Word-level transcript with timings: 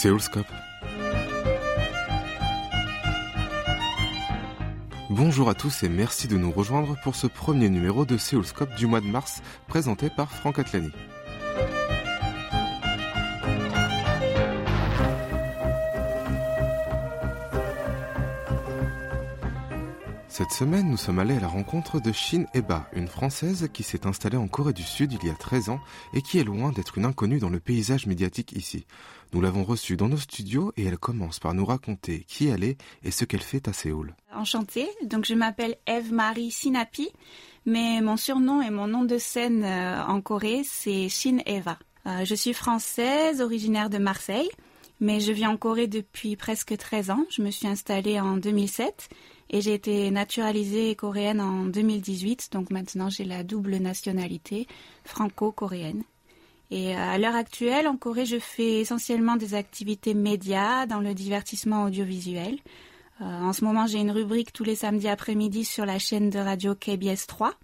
Séoulscope. 0.00 0.46
Bonjour 5.10 5.48
à 5.48 5.54
tous 5.54 5.82
et 5.82 5.88
merci 5.88 6.28
de 6.28 6.36
nous 6.36 6.52
rejoindre 6.52 6.96
pour 7.02 7.16
ce 7.16 7.26
premier 7.26 7.68
numéro 7.68 8.04
de 8.04 8.16
Séoulscope 8.16 8.72
du 8.76 8.86
mois 8.86 9.00
de 9.00 9.06
mars 9.06 9.42
présenté 9.66 10.08
par 10.08 10.30
Franck 10.30 10.60
Atlani. 10.60 10.92
Cette 20.38 20.52
semaine, 20.52 20.88
nous 20.88 20.96
sommes 20.96 21.18
allés 21.18 21.34
à 21.34 21.40
la 21.40 21.48
rencontre 21.48 22.00
de 22.00 22.12
Shin 22.12 22.44
Eba, 22.54 22.88
une 22.92 23.08
Française 23.08 23.68
qui 23.72 23.82
s'est 23.82 24.06
installée 24.06 24.36
en 24.36 24.46
Corée 24.46 24.72
du 24.72 24.84
Sud 24.84 25.12
il 25.12 25.26
y 25.26 25.32
a 25.32 25.34
13 25.34 25.68
ans 25.68 25.80
et 26.14 26.22
qui 26.22 26.38
est 26.38 26.44
loin 26.44 26.70
d'être 26.70 26.96
une 26.96 27.06
inconnue 27.06 27.40
dans 27.40 27.48
le 27.48 27.58
paysage 27.58 28.06
médiatique 28.06 28.52
ici. 28.52 28.86
Nous 29.32 29.40
l'avons 29.40 29.64
reçue 29.64 29.96
dans 29.96 30.08
nos 30.08 30.16
studios 30.16 30.72
et 30.76 30.84
elle 30.84 30.96
commence 30.96 31.40
par 31.40 31.54
nous 31.54 31.64
raconter 31.64 32.24
qui 32.28 32.46
elle 32.46 32.62
est 32.62 32.78
et 33.02 33.10
ce 33.10 33.24
qu'elle 33.24 33.42
fait 33.42 33.66
à 33.66 33.72
Séoul. 33.72 34.14
Enchantée, 34.32 34.88
donc 35.02 35.24
je 35.24 35.34
m'appelle 35.34 35.74
Eve-Marie 35.88 36.52
Sinapi, 36.52 37.08
mais 37.66 38.00
mon 38.00 38.16
surnom 38.16 38.62
et 38.62 38.70
mon 38.70 38.86
nom 38.86 39.02
de 39.02 39.18
scène 39.18 39.64
euh, 39.64 40.04
en 40.04 40.20
Corée, 40.20 40.62
c'est 40.62 41.08
Shin 41.08 41.38
Eva. 41.46 41.80
Euh, 42.06 42.24
je 42.24 42.36
suis 42.36 42.52
française, 42.54 43.40
originaire 43.40 43.90
de 43.90 43.98
Marseille, 43.98 44.50
mais 45.00 45.18
je 45.18 45.32
vis 45.32 45.48
en 45.48 45.56
Corée 45.56 45.88
depuis 45.88 46.36
presque 46.36 46.76
13 46.76 47.10
ans. 47.10 47.24
Je 47.28 47.42
me 47.42 47.50
suis 47.50 47.66
installée 47.66 48.20
en 48.20 48.36
2007 48.36 49.08
et 49.50 49.60
j'ai 49.60 49.74
été 49.74 50.10
naturalisée 50.10 50.94
coréenne 50.94 51.40
en 51.40 51.64
2018, 51.64 52.50
donc 52.52 52.70
maintenant 52.70 53.08
j'ai 53.08 53.24
la 53.24 53.42
double 53.44 53.76
nationalité 53.76 54.66
franco-coréenne. 55.04 56.02
Et 56.70 56.94
euh, 56.94 56.98
à 56.98 57.18
l'heure 57.18 57.34
actuelle, 57.34 57.88
en 57.88 57.96
Corée, 57.96 58.26
je 58.26 58.38
fais 58.38 58.80
essentiellement 58.80 59.36
des 59.36 59.54
activités 59.54 60.14
médias 60.14 60.86
dans 60.86 61.00
le 61.00 61.14
divertissement 61.14 61.84
audiovisuel. 61.84 62.58
Euh, 63.20 63.24
en 63.24 63.52
ce 63.52 63.64
moment, 63.64 63.86
j'ai 63.86 63.98
une 63.98 64.10
rubrique 64.10 64.52
tous 64.52 64.64
les 64.64 64.74
samedis 64.74 65.08
après-midi 65.08 65.64
sur 65.64 65.86
la 65.86 65.98
chaîne 65.98 66.30
de 66.30 66.38
radio 66.38 66.74
KBS 66.74 67.26
3. 67.26 67.54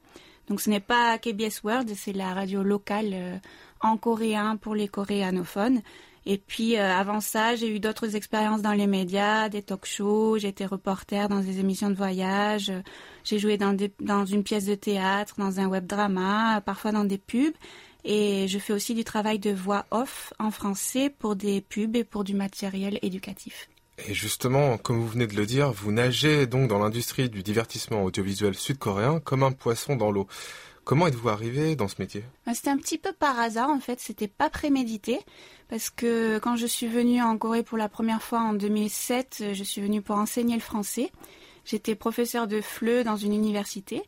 Donc 0.48 0.60
ce 0.60 0.70
n'est 0.70 0.80
pas 0.80 1.18
KBS 1.18 1.62
World, 1.64 1.90
c'est 1.94 2.12
la 2.12 2.34
radio 2.34 2.62
locale 2.62 3.10
euh, 3.12 3.36
en 3.80 3.96
coréen 3.96 4.56
pour 4.56 4.74
les 4.74 4.88
coréanophones. 4.88 5.82
Et 6.26 6.38
puis 6.38 6.76
euh, 6.76 6.90
avant 6.90 7.20
ça, 7.20 7.54
j'ai 7.54 7.68
eu 7.68 7.80
d'autres 7.80 8.16
expériences 8.16 8.62
dans 8.62 8.72
les 8.72 8.86
médias, 8.86 9.48
des 9.48 9.62
talk-shows, 9.62 10.38
j'ai 10.38 10.48
été 10.48 10.64
reporter 10.64 11.28
dans 11.28 11.40
des 11.40 11.60
émissions 11.60 11.90
de 11.90 11.94
voyage, 11.94 12.72
j'ai 13.24 13.38
joué 13.38 13.58
dans, 13.58 13.76
dans 14.00 14.24
une 14.24 14.42
pièce 14.42 14.64
de 14.64 14.74
théâtre, 14.74 15.34
dans 15.38 15.60
un 15.60 15.66
web 15.66 15.86
drama, 15.86 16.62
parfois 16.64 16.92
dans 16.92 17.04
des 17.04 17.18
pubs. 17.18 17.54
Et 18.04 18.48
je 18.48 18.58
fais 18.58 18.72
aussi 18.72 18.94
du 18.94 19.04
travail 19.04 19.38
de 19.38 19.50
voix 19.50 19.86
off 19.90 20.32
en 20.38 20.50
français 20.50 21.10
pour 21.10 21.36
des 21.36 21.62
pubs 21.62 21.96
et 21.96 22.04
pour 22.04 22.24
du 22.24 22.34
matériel 22.34 22.98
éducatif. 23.02 23.68
Et 24.06 24.12
justement, 24.12 24.76
comme 24.76 24.98
vous 24.98 25.08
venez 25.08 25.26
de 25.26 25.36
le 25.36 25.46
dire, 25.46 25.72
vous 25.72 25.92
nagez 25.92 26.46
donc 26.46 26.68
dans 26.68 26.78
l'industrie 26.78 27.30
du 27.30 27.42
divertissement 27.42 28.02
audiovisuel 28.02 28.54
sud-coréen 28.54 29.20
comme 29.20 29.42
un 29.42 29.52
poisson 29.52 29.96
dans 29.96 30.10
l'eau. 30.10 30.26
Comment 30.84 31.06
êtes-vous 31.06 31.30
arrivé 31.30 31.76
dans 31.76 31.88
ce 31.88 31.96
métier? 31.98 32.24
Bah, 32.46 32.52
C'était 32.54 32.70
un 32.70 32.76
petit 32.76 32.98
peu 32.98 33.12
par 33.12 33.38
hasard 33.38 33.70
en 33.70 33.80
fait, 33.80 34.00
c'était 34.00 34.28
pas 34.28 34.50
prémédité. 34.50 35.20
Parce 35.68 35.88
que 35.88 36.38
quand 36.38 36.56
je 36.56 36.66
suis 36.66 36.86
venue 36.86 37.22
en 37.22 37.38
Corée 37.38 37.62
pour 37.62 37.78
la 37.78 37.88
première 37.88 38.22
fois 38.22 38.40
en 38.40 38.52
2007, 38.52 39.44
je 39.54 39.64
suis 39.64 39.80
venue 39.80 40.02
pour 40.02 40.16
enseigner 40.16 40.54
le 40.54 40.60
français. 40.60 41.10
J'étais 41.64 41.94
professeur 41.94 42.46
de 42.46 42.60
FLE 42.60 43.04
dans 43.04 43.16
une 43.16 43.32
université. 43.32 44.02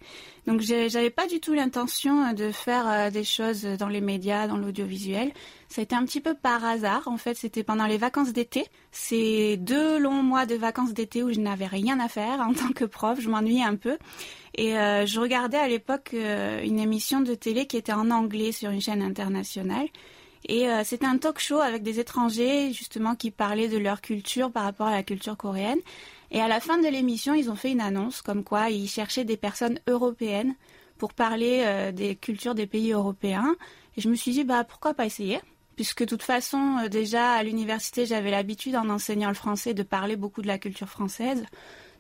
Donc 0.47 0.61
j'avais 0.61 1.11
pas 1.11 1.27
du 1.27 1.41
tout 1.41 1.55
l'intention 1.55 2.33
de 2.33 2.53
faire 2.53 2.89
euh, 2.89 3.11
des 3.11 3.25
choses 3.25 3.65
dans 3.65 3.89
les 3.89 4.01
médias, 4.01 4.47
dans 4.47 4.59
l'audiovisuel. 4.59 5.33
Ça 5.69 5.81
a 5.81 5.85
été 5.85 5.95
un 5.97 6.05
petit 6.05 6.21
peu 6.21 6.35
par 6.35 6.65
hasard. 6.65 7.03
En 7.07 7.17
fait, 7.17 7.35
c'était 7.35 7.65
pendant 7.65 7.87
les 7.87 7.97
vacances 7.97 8.33
d'été. 8.33 8.67
C'est 8.93 9.57
deux 9.57 9.99
longs 9.99 10.23
mois 10.23 10.47
de 10.47 10.55
vacances 10.55 10.93
d'été 10.93 11.23
où 11.23 11.33
je 11.33 11.41
n'avais 11.41 11.67
rien 11.67 11.99
à 11.99 12.09
faire 12.09 12.41
en 12.41 12.53
tant 12.55 12.73
que 12.73 12.85
prof. 12.85 13.19
Je 13.21 13.31
m'ennuyais 13.31 13.65
un 13.65 13.77
peu. 13.77 13.97
Et 14.55 14.79
euh, 14.79 15.07
je 15.07 15.19
regardais 15.19 15.59
à 15.59 15.69
l'époque 15.69 16.11
euh, 16.15 16.63
une 16.63 16.79
émission 16.79 17.21
de 17.21 17.35
télé 17.35 17.67
qui 17.67 17.77
était 17.77 17.93
en 17.93 18.11
anglais 18.11 18.53
sur 18.53 18.71
une 18.71 18.81
chaîne 18.81 19.03
internationale. 19.03 19.87
Et 20.49 20.69
c'était 20.85 21.07
un 21.07 21.19
talk 21.19 21.41
show 21.41 21.59
avec 21.59 21.83
des 21.83 21.99
étrangers 21.99 22.73
justement 22.73 23.17
qui 23.17 23.33
parlaient 23.33 23.67
de 23.67 23.79
leur 23.79 24.01
culture 24.01 24.53
par 24.53 24.63
rapport 24.63 24.87
à 24.87 24.93
la 24.93 25.03
culture 25.03 25.37
coréenne. 25.37 25.81
Et 26.31 26.41
à 26.41 26.49
la 26.49 26.61
fin 26.61 26.79
de 26.79 26.89
l'émission, 26.89 27.35
ils 27.35 27.51
ont 27.51 27.57
fait 27.57 27.71
une 27.71 27.81
annonce 27.81 28.23
comme 28.23 28.45
quoi 28.45 28.71
ils 28.71 28.89
cherchaient 28.89 29.25
des 29.25 29.37
personnes 29.37 29.79
européennes 29.87 30.55
pour 30.99 31.13
parler 31.13 31.63
euh, 31.65 31.93
des 31.93 32.17
cultures 32.17 32.55
des 32.55 32.67
pays 32.67 32.93
européens. 32.93 33.55
Et 33.97 34.01
je 34.01 34.09
me 34.09 34.15
suis 34.15 34.33
dit, 34.33 34.45
bah 34.45 34.65
pourquoi 34.65 34.95
pas 34.95 35.07
essayer? 35.07 35.41
Puisque 35.77 36.03
de 36.03 36.09
toute 36.09 36.23
façon, 36.23 36.79
euh, 36.83 36.89
déjà 36.89 37.33
à 37.33 37.43
l'université, 37.43 38.07
j'avais 38.07 38.31
l'habitude 38.31 38.77
en 38.77 38.89
enseignant 38.89 39.29
le 39.29 39.35
français 39.35 39.75
de 39.75 39.83
parler 39.83 40.17
beaucoup 40.17 40.43
de 40.43 40.47
la 40.47 40.59
culture 40.59 40.89
française. 40.89 41.45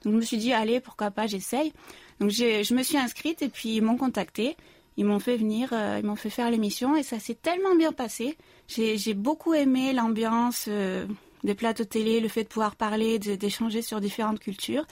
Donc 0.03 0.15
je 0.15 0.19
me 0.19 0.23
suis 0.23 0.39
dit, 0.39 0.53
allez, 0.53 0.81
pourquoi 0.81 1.11
pas, 1.11 1.27
j'essaye. 1.27 1.73
Donc 2.21 2.31
je 2.31 2.75
me 2.75 2.83
suis 2.83 2.97
inscrite 2.97 3.43
et 3.43 3.49
puis 3.49 3.77
ils 3.77 3.83
m'ont 3.83 3.97
contacté. 3.97 4.57
Ils 4.99 5.05
m'ont 5.05 5.19
fait 5.19 5.37
venir, 5.37 5.71
euh, 5.73 5.99
ils 6.01 6.07
m'ont 6.07 6.17
fait 6.17 6.31
faire 6.31 6.51
l'émission 6.51 6.97
et 6.97 7.03
ça 7.03 7.19
s'est 7.19 7.35
tellement 7.35 7.75
bien 7.75 7.93
passé. 7.93 8.39
J'ai 8.67 9.15
beaucoup 9.15 9.53
aimé 9.53 9.93
l'ambiance 9.93 10.69
des 11.45 11.55
plateaux 11.55 11.85
télé, 11.85 12.21
le 12.21 12.29
fait 12.29 12.45
de 12.45 12.49
pouvoir 12.49 12.77
parler, 12.77 13.19
d'échanger 13.19 13.83
sur 13.83 14.01
différentes 14.01 14.41
cultures. 14.41 14.87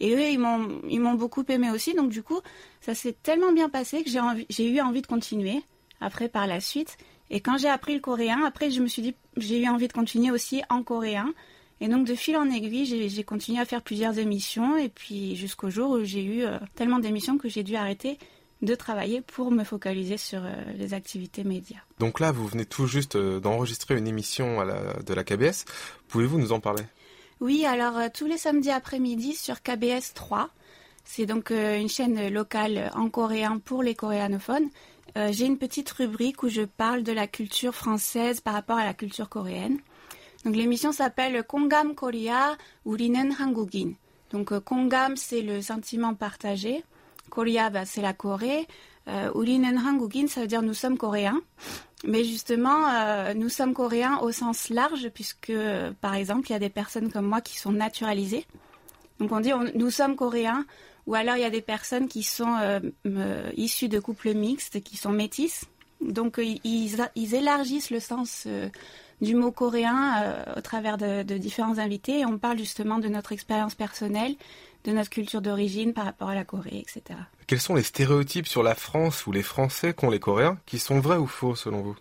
Et 0.00 0.14
eux, 0.14 0.28
ils 0.30 0.38
m'ont, 0.38 1.14
beaucoup 1.14 1.44
aimé 1.48 1.70
aussi. 1.70 1.94
Donc 1.94 2.10
du 2.10 2.22
coup, 2.22 2.40
ça 2.80 2.94
s'est 2.94 3.16
tellement 3.22 3.52
bien 3.52 3.68
passé 3.68 4.02
que 4.02 4.10
j'ai, 4.10 4.20
j'ai 4.48 4.70
eu 4.70 4.80
envie 4.80 5.02
de 5.02 5.06
continuer 5.06 5.62
après 6.00 6.28
par 6.28 6.46
la 6.46 6.60
suite. 6.60 6.96
Et 7.30 7.40
quand 7.40 7.58
j'ai 7.58 7.68
appris 7.68 7.94
le 7.94 8.00
coréen, 8.00 8.42
après 8.44 8.70
je 8.70 8.80
me 8.80 8.88
suis 8.88 9.02
dit, 9.02 9.14
j'ai 9.36 9.62
eu 9.62 9.68
envie 9.68 9.88
de 9.88 9.92
continuer 9.92 10.30
aussi 10.30 10.62
en 10.68 10.82
coréen. 10.82 11.32
Et 11.80 11.88
donc 11.88 12.06
de 12.06 12.14
fil 12.14 12.36
en 12.36 12.50
aiguille, 12.50 12.84
j'ai, 13.08 13.24
continué 13.24 13.60
à 13.60 13.64
faire 13.64 13.82
plusieurs 13.82 14.18
émissions. 14.18 14.76
Et 14.76 14.88
puis 14.88 15.36
jusqu'au 15.36 15.70
jour 15.70 15.92
où 15.92 16.04
j'ai 16.04 16.22
eu 16.22 16.42
euh, 16.44 16.58
tellement 16.74 16.98
d'émissions 16.98 17.38
que 17.38 17.48
j'ai 17.48 17.62
dû 17.62 17.76
arrêter 17.76 18.18
de 18.62 18.74
travailler 18.74 19.20
pour 19.22 19.50
me 19.50 19.64
focaliser 19.64 20.16
sur 20.16 20.44
euh, 20.44 20.52
les 20.76 20.92
activités 20.94 21.44
médias. 21.44 21.80
Donc 21.98 22.20
là, 22.20 22.30
vous 22.32 22.46
venez 22.46 22.66
tout 22.66 22.86
juste 22.86 23.16
euh, 23.16 23.40
d'enregistrer 23.40 23.96
une 23.96 24.06
émission 24.06 24.60
à 24.60 24.64
la, 24.64 24.94
de 25.02 25.14
la 25.14 25.24
KBS. 25.24 25.64
Pouvez-vous 26.08 26.38
nous 26.38 26.52
en 26.52 26.60
parler? 26.60 26.82
Oui, 27.40 27.64
alors 27.64 27.96
euh, 27.96 28.08
tous 28.12 28.26
les 28.26 28.36
samedis 28.36 28.70
après-midi 28.70 29.34
sur 29.34 29.62
KBS 29.62 30.12
3. 30.14 30.50
C'est 31.04 31.26
donc 31.26 31.50
une 31.50 31.88
chaîne 31.88 32.28
locale 32.28 32.92
en 32.94 33.08
coréen 33.08 33.58
pour 33.58 33.82
les 33.82 33.96
coréanophones. 33.96 34.68
J'ai 35.16 35.46
une 35.46 35.58
petite 35.58 35.90
rubrique 35.90 36.44
où 36.44 36.48
je 36.48 36.62
parle 36.62 37.02
de 37.02 37.10
la 37.10 37.26
culture 37.26 37.74
française 37.74 38.40
par 38.40 38.54
rapport 38.54 38.76
à 38.76 38.84
la 38.84 38.94
culture 38.94 39.28
coréenne. 39.28 39.78
Donc 40.44 40.54
l'émission 40.54 40.92
s'appelle 40.92 41.42
Kongam 41.42 41.96
Korea 41.96 42.56
Urinen 42.86 43.34
Hangugin. 43.40 43.94
Donc 44.30 44.56
Kongam, 44.60 45.16
c'est 45.16 45.40
le 45.40 45.62
sentiment 45.62 46.14
partagé. 46.14 46.84
Korea, 47.30 47.70
bah, 47.70 47.86
c'est 47.86 48.02
la 48.02 48.12
Corée. 48.12 48.66
Euh, 49.08 49.30
Urinen 49.34 49.78
Hangugin, 49.78 50.26
ça 50.26 50.42
veut 50.42 50.46
dire 50.46 50.62
nous 50.62 50.74
sommes 50.74 50.98
coréens. 50.98 51.40
Mais 52.04 52.24
justement, 52.24 52.88
euh, 52.88 53.34
nous 53.34 53.48
sommes 53.48 53.74
coréens 53.74 54.18
au 54.18 54.32
sens 54.32 54.68
large, 54.68 55.08
puisque, 55.10 55.52
par 56.00 56.14
exemple, 56.14 56.48
il 56.48 56.52
y 56.52 56.56
a 56.56 56.58
des 56.58 56.70
personnes 56.70 57.10
comme 57.10 57.26
moi 57.26 57.40
qui 57.40 57.58
sont 57.58 57.72
naturalisées. 57.72 58.46
Donc 59.18 59.32
on 59.32 59.40
dit 59.40 59.50
nous 59.74 59.90
sommes 59.90 60.16
coréens, 60.16 60.64
ou 61.06 61.14
alors 61.14 61.36
il 61.36 61.42
y 61.42 61.44
a 61.44 61.50
des 61.50 61.60
personnes 61.60 62.08
qui 62.08 62.22
sont 62.22 62.56
euh, 62.60 63.50
issues 63.54 63.88
de 63.88 64.00
couples 64.00 64.32
mixtes, 64.32 64.82
qui 64.82 64.96
sont 64.96 65.10
métisses. 65.10 65.66
Donc 66.00 66.38
ils, 66.38 66.60
ils, 67.14 67.34
élargissent 67.34 67.90
le 67.90 68.00
sens 68.00 68.48
du 69.20 69.34
mot 69.34 69.52
coréen 69.52 70.42
au 70.56 70.62
travers 70.62 70.96
de, 70.96 71.22
différents 71.36 71.76
invités 71.76 72.24
on 72.24 72.38
parle 72.38 72.56
justement 72.56 72.98
de 72.98 73.08
notre 73.08 73.32
expérience 73.32 73.74
personnelle 73.74 74.34
de 74.84 74.92
notre 74.92 75.10
culture 75.10 75.42
d'origine 75.42 75.92
par 75.92 76.04
rapport 76.04 76.28
à 76.28 76.34
la 76.34 76.44
Corée, 76.44 76.78
etc. 76.78 77.18
Quels 77.46 77.60
sont 77.60 77.74
les 77.74 77.82
stéréotypes 77.82 78.46
sur 78.46 78.62
la 78.62 78.74
France 78.74 79.26
ou 79.26 79.32
les 79.32 79.42
Français 79.42 79.92
qu'ont 79.92 80.10
les 80.10 80.20
Coréens 80.20 80.58
qui 80.66 80.78
sont 80.78 81.00
vrais 81.00 81.16
ou 81.16 81.26
faux 81.26 81.54
selon 81.54 81.82
vous? 81.82 81.96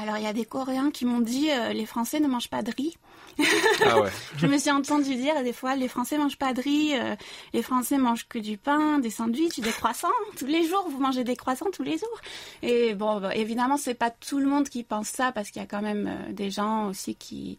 Alors 0.00 0.16
il 0.16 0.22
y 0.22 0.28
a 0.28 0.32
des 0.32 0.44
Coréens 0.44 0.90
qui 0.92 1.04
m'ont 1.04 1.20
dit 1.20 1.50
euh, 1.50 1.72
les 1.72 1.86
Français 1.86 2.20
ne 2.20 2.28
mangent 2.28 2.50
pas 2.50 2.62
de 2.62 2.70
riz. 2.76 2.96
Ah 3.84 4.00
ouais. 4.00 4.10
je 4.36 4.46
me 4.46 4.56
suis 4.56 4.70
entendu 4.70 5.16
dire 5.16 5.42
des 5.42 5.52
fois 5.52 5.74
les 5.74 5.88
Français 5.88 6.18
mangent 6.18 6.38
pas 6.38 6.54
de 6.54 6.60
riz, 6.60 6.92
euh, 6.94 7.16
les 7.52 7.62
Français 7.62 7.98
mangent 7.98 8.28
que 8.28 8.38
du 8.38 8.58
pain, 8.58 9.00
des 9.00 9.10
sandwichs, 9.10 9.58
des 9.58 9.70
croissants 9.70 10.08
tous 10.38 10.46
les 10.46 10.64
jours. 10.68 10.86
Vous 10.88 11.00
mangez 11.00 11.24
des 11.24 11.34
croissants 11.34 11.70
tous 11.72 11.82
les 11.82 11.98
jours. 11.98 12.20
Et 12.62 12.94
bon, 12.94 13.20
bah, 13.20 13.34
évidemment 13.34 13.76
c'est 13.76 13.94
pas 13.94 14.10
tout 14.10 14.38
le 14.38 14.46
monde 14.46 14.68
qui 14.68 14.84
pense 14.84 15.08
ça 15.08 15.32
parce 15.32 15.50
qu'il 15.50 15.60
y 15.60 15.64
a 15.64 15.68
quand 15.68 15.82
même 15.82 16.06
euh, 16.06 16.32
des 16.32 16.50
gens 16.50 16.88
aussi 16.88 17.16
qui 17.16 17.58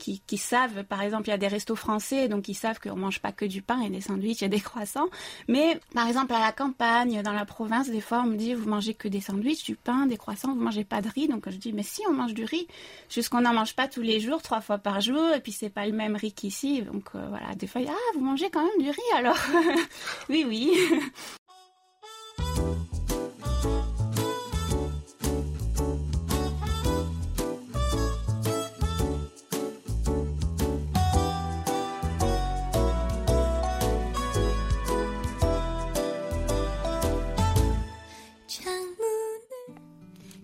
qui, 0.00 0.38
savent, 0.38 0.84
par 0.84 1.02
exemple, 1.02 1.28
il 1.28 1.30
y 1.30 1.34
a 1.34 1.38
des 1.38 1.48
restos 1.48 1.76
français, 1.76 2.28
donc 2.28 2.48
ils 2.48 2.54
savent 2.54 2.80
qu'on 2.80 2.96
mange 2.96 3.20
pas 3.20 3.32
que 3.32 3.44
du 3.44 3.62
pain 3.62 3.80
et 3.80 3.90
des 3.90 4.00
sandwichs 4.00 4.42
et 4.42 4.48
des 4.48 4.60
croissants. 4.60 5.08
Mais 5.48 5.78
par 5.94 6.08
exemple, 6.08 6.32
à 6.32 6.40
la 6.40 6.52
campagne, 6.52 7.22
dans 7.22 7.32
la 7.32 7.44
province, 7.44 7.88
des 7.90 8.00
fois, 8.00 8.22
on 8.24 8.28
me 8.28 8.36
dit, 8.36 8.54
vous 8.54 8.68
mangez 8.68 8.94
que 8.94 9.08
des 9.08 9.20
sandwichs, 9.20 9.64
du 9.64 9.76
pain, 9.76 10.06
des 10.06 10.16
croissants, 10.16 10.54
vous 10.54 10.60
mangez 10.60 10.84
pas 10.84 11.02
de 11.02 11.08
riz. 11.08 11.28
Donc 11.28 11.48
je 11.48 11.56
dis, 11.56 11.72
mais 11.72 11.82
si, 11.82 12.02
on 12.08 12.12
mange 12.12 12.34
du 12.34 12.44
riz. 12.44 12.66
Juste 13.08 13.28
qu'on 13.28 13.42
n'en 13.42 13.54
mange 13.54 13.74
pas 13.74 13.88
tous 13.88 14.02
les 14.02 14.20
jours, 14.20 14.42
trois 14.42 14.60
fois 14.60 14.78
par 14.78 15.00
jour, 15.00 15.30
et 15.34 15.40
puis 15.40 15.52
c'est 15.52 15.70
pas 15.70 15.86
le 15.86 15.92
même 15.92 16.16
riz 16.16 16.32
qu'ici. 16.32 16.82
Donc 16.82 17.10
euh, 17.14 17.26
voilà, 17.28 17.54
des 17.54 17.66
fois, 17.66 17.82
ah, 17.88 18.14
vous 18.14 18.24
mangez 18.24 18.50
quand 18.50 18.62
même 18.62 18.82
du 18.82 18.90
riz 18.90 19.16
alors? 19.16 19.38
Oui, 20.28 20.44
oui. 20.46 20.72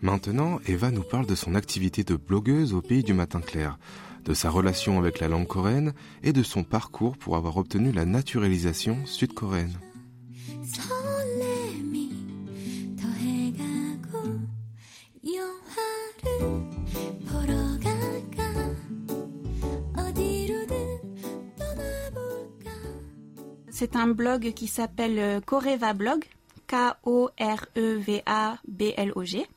Maintenant, 0.07 0.61
Eva 0.69 0.93
nous 0.93 1.03
parle 1.03 1.27
de 1.27 1.35
son 1.35 1.57
activité 1.57 2.05
de 2.05 2.15
blogueuse 2.15 2.75
au 2.75 2.81
pays 2.81 3.03
du 3.03 3.13
matin 3.13 3.41
clair, 3.41 3.77
de 4.25 4.35
sa 4.35 4.51
relation 4.51 5.01
avec 5.01 5.19
la 5.19 5.27
langue 5.27 5.49
coréenne 5.49 5.95
et 6.23 6.33
de 6.33 6.45
son 6.45 6.63
parcours 6.63 7.17
pour 7.17 7.35
avoir 7.35 7.57
obtenu 7.57 7.91
la 7.91 8.05
naturalisation 8.05 9.05
sud-coréenne. 9.05 9.77
C'est 23.71 23.97
un 23.97 24.07
blog 24.07 24.53
qui 24.55 24.69
s'appelle 24.69 25.41
Coreva 25.45 25.95
Blog, 25.95 26.25
K-O-R-E-V-A-B-L-O-G, 26.67 27.37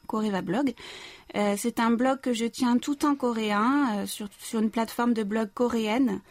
Coreva 0.08 0.42
Blog. 0.42 0.74
Euh, 1.36 1.56
c'est 1.58 1.80
un 1.80 1.92
blog 1.92 2.22
que 2.22 2.34
je 2.34 2.46
tiens 2.46 2.78
tout 2.78 3.06
en 3.06 3.16
coréen 3.16 4.00
euh, 4.00 4.06
sur, 4.06 4.28
une 4.54 4.72
plateforme 4.72 5.14
de 5.14 5.24
blog 5.24 5.50
coréenne 5.54 6.22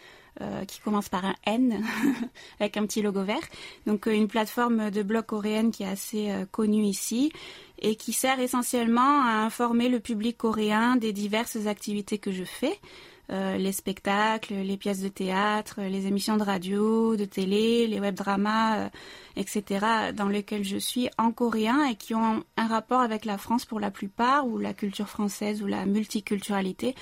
euh, 0.40 0.64
qui 0.64 0.80
commence 0.80 1.08
par 1.08 1.25
un 1.25 1.34
N 1.46 1.84
avec 2.60 2.76
un 2.76 2.84
petit 2.86 3.02
logo 3.02 3.22
vert. 3.22 3.46
Donc 3.86 4.06
une 4.06 4.28
plateforme 4.28 4.90
de 4.90 5.02
blog 5.02 5.26
coréenne 5.26 5.70
qui 5.70 5.84
est 5.84 5.88
assez 5.88 6.32
connue 6.50 6.84
ici 6.84 7.32
et 7.78 7.94
qui 7.94 8.12
sert 8.12 8.40
essentiellement 8.40 9.22
à 9.24 9.44
informer 9.44 9.88
le 9.88 10.00
public 10.00 10.36
coréen 10.36 10.96
des 10.96 11.12
diverses 11.12 11.66
activités 11.66 12.19
que 12.19 12.32
je 12.32 12.44
fais. 12.44 12.78
Euh, 13.30 13.58
les 13.58 13.72
spectacles, 13.72 14.54
les 14.54 14.78
pièces 14.78 15.02
de 15.02 15.08
théâtre, 15.08 15.80
les 15.82 16.06
émissions 16.06 16.38
de 16.38 16.42
radio, 16.42 17.14
de 17.14 17.26
télé, 17.26 17.86
les 17.86 18.00
web 18.00 18.14
dramas, 18.14 18.78
euh, 18.78 18.88
etc., 19.36 20.12
dans 20.14 20.28
lesquels 20.28 20.64
je 20.64 20.78
suis 20.78 21.10
en 21.19 21.30
coréen 21.30 21.84
et 21.84 21.94
qui 21.94 22.14
ont 22.14 22.42
un 22.56 22.66
rapport 22.66 23.00
avec 23.00 23.26
la 23.26 23.36
France 23.36 23.66
pour 23.66 23.80
la 23.80 23.90
plupart, 23.90 24.46
ou 24.46 24.56
la 24.56 24.72
culture 24.72 25.10
française, 25.10 25.62
ou 25.62 25.66
la 25.66 25.84
multiculturalité. 25.84 26.94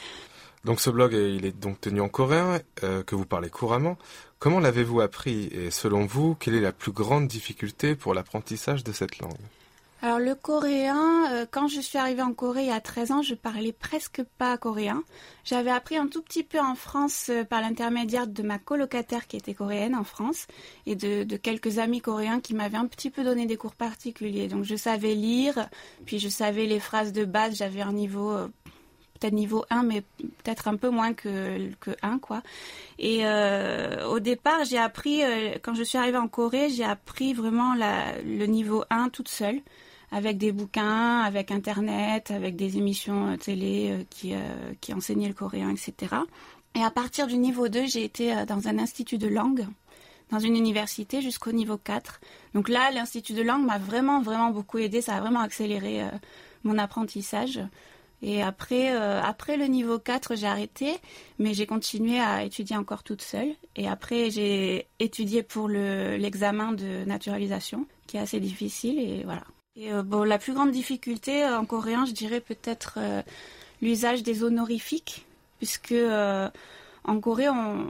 Donc 0.65 0.81
ce 0.81 0.91
blog, 0.91 1.13
il 1.13 1.47
est 1.47 1.57
donc 1.57 1.81
tenu 1.81 2.01
en 2.01 2.09
coréen, 2.09 2.59
euh, 2.83 3.05
que 3.05 3.15
vous 3.15 3.25
parlez 3.25 3.49
couramment. 3.49 3.97
Comment 4.41 4.59
l'avez-vous 4.59 5.01
appris? 5.01 5.49
Et 5.53 5.71
selon 5.71 6.07
vous, 6.07 6.35
quelle 6.35 6.55
est 6.57 6.61
la 6.61 6.73
plus 6.73 6.91
grande 6.91 7.29
difficulté 7.29 7.95
pour 7.95 8.15
l'apprentissage 8.15 8.83
de 8.83 8.91
cette 8.91 9.21
langue? 9.21 9.39
Alors 10.07 10.21
le 10.21 10.37
coréen, 10.37 11.33
euh, 11.33 11.47
quand 11.51 11.67
je 11.67 11.81
suis 11.81 11.99
arrivée 11.99 12.23
en 12.23 12.33
Corée 12.33 12.63
il 12.63 12.69
y 12.69 12.71
a 12.71 12.81
13 12.81 13.11
ans, 13.11 13.23
je 13.23 13.35
parlais 13.35 13.73
presque 13.73 14.23
pas 14.39 14.57
coréen. 14.57 15.03
J'avais 15.43 15.73
appris 15.73 15.97
un 15.97 16.07
tout 16.07 16.23
petit 16.23 16.45
peu 16.45 16.61
en 16.61 16.77
France 16.77 17.27
euh, 17.29 17.43
par 17.43 17.61
l'intermédiaire 17.61 18.29
de 18.29 18.43
ma 18.45 18.61
colocataire 18.61 19.27
qui 19.27 19.37
était 19.37 19.53
coréenne 19.53 19.97
en 19.97 20.05
France 20.05 20.47
et 20.87 20.95
de, 20.95 21.25
quelques 21.37 21.79
amis 21.79 22.01
coréens 22.01 22.39
qui 22.39 22.55
m'avaient 22.55 22.77
un 22.77 22.87
petit 22.87 23.11
peu 23.11 23.25
donné 23.25 23.47
des 23.47 23.57
cours 23.57 23.75
particuliers. 23.75 24.47
Donc 24.47 24.63
je 24.63 24.77
savais 24.77 25.15
lire, 25.15 25.69
puis 26.05 26.21
je 26.21 26.29
savais 26.29 26.67
les 26.67 26.79
phrases 26.79 27.13
de 27.13 27.25
base, 27.25 27.57
j'avais 27.57 27.81
un 27.81 27.93
niveau 27.93 28.31
euh, 28.31 28.47
peut-être 29.19 29.35
niveau 29.35 29.65
1, 29.71 29.83
mais 29.83 30.03
peut-être 30.21 30.69
un 30.69 30.77
peu 30.77 30.89
moins 30.89 31.15
que, 31.15 31.69
que 31.81 31.91
1, 32.03 32.21
quoi. 32.21 32.43
Et 33.01 33.25
au 34.07 34.21
départ, 34.21 34.65
j'ai 34.67 34.77
appris, 34.77 35.23
quand 35.63 35.73
je 35.73 35.83
suis 35.83 35.97
arrivée 35.97 36.19
en 36.19 36.29
Corée, 36.29 36.69
j'ai 36.69 36.85
appris 36.85 37.33
vraiment 37.33 37.75
le 37.75 38.45
niveau 38.45 38.85
1 38.91 39.09
toute 39.09 39.29
seule 39.29 39.63
avec 40.13 40.39
des 40.39 40.53
bouquins, 40.53 41.21
avec 41.21 41.51
Internet, 41.51 42.31
avec 42.31 42.57
des 42.57 42.77
émissions 42.79 43.33
euh, 43.33 43.37
télé 43.37 43.91
euh, 43.91 44.05
qui, 44.11 44.35
euh, 44.35 44.39
qui 44.81 44.95
enseignaient 44.95 45.29
le 45.29 45.35
coréen, 45.35 45.71
etc. 45.71 46.15
Et 46.75 46.83
à 46.83 46.91
partir 46.91 47.27
du 47.27 47.39
niveau 47.39 47.69
2, 47.69 47.87
j'ai 47.87 48.05
été 48.05 48.45
dans 48.47 48.69
un 48.69 48.79
institut 48.79 49.19
de 49.19 49.29
langue, 49.29 49.67
dans 50.31 50.39
une 50.39 50.57
université 50.57 51.23
jusqu'au 51.23 51.53
niveau 51.53 51.79
4. 51.79 52.21
Donc 52.55 52.69
là, 52.69 52.91
l'institut 52.93 53.33
de 53.33 53.43
langue 53.43 53.65
m'a 53.65 53.79
vraiment, 53.79 54.21
vraiment 54.21 54.51
beaucoup 54.51 54.79
aidé. 54.79 55.01
Ça 55.01 55.17
a 55.17 55.21
vraiment 55.21 55.41
accéléré 55.41 56.03
mon 56.65 56.77
apprentissage. 56.77 57.61
Et 58.21 58.43
après, 58.43 58.91
après 58.91 59.57
le 59.57 59.65
niveau 59.69 59.99
4, 59.99 60.37
j'ai 60.37 60.47
arrêté, 60.47 60.99
mais 61.39 61.55
j'ai 61.55 61.65
continué 61.65 62.21
à 62.21 62.45
étudier 62.45 62.77
encore 62.77 63.05
toute 63.05 63.23
seule. 63.23 63.55
Et 63.75 63.89
après, 63.89 64.29
j'ai 64.31 64.87
étudié 64.99 65.43
pour 65.43 65.71
l'examen 65.71 66.73
de 66.73 67.07
naturalisation, 67.07 67.87
qui 68.07 68.19
est 68.19 68.21
assez 68.21 68.39
difficile. 68.39 68.99
Et 68.99 69.23
voilà. 69.25 69.45
Euh, 69.79 70.25
la 70.25 70.39
plus 70.39 70.55
grande 70.55 70.71
difficulté 70.71 71.45
euh, 71.45 71.59
en 71.59 71.67
coréen, 71.67 72.07
je 72.07 72.13
dirais 72.13 72.41
peut-être 72.41 72.95
euh, 72.97 73.23
l'usage 73.83 74.23
des 74.23 74.43
honorifiques, 74.43 75.27
puisque 75.59 75.95
en 77.05 77.21
Corée, 77.21 77.47